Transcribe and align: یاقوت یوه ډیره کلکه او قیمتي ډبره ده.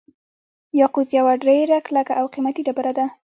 یاقوت 0.79 1.07
یوه 1.17 1.33
ډیره 1.45 1.77
کلکه 1.87 2.13
او 2.19 2.25
قیمتي 2.33 2.61
ډبره 2.67 2.91
ده. 2.97 3.05